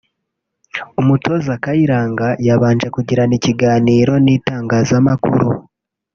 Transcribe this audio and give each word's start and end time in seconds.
umutoza 1.01 1.51
Kayiranga 1.63 2.27
yabanje 2.47 2.87
kugirana 2.95 3.33
ikiganiro 3.39 4.13
n’itangazamakuru 4.25 5.47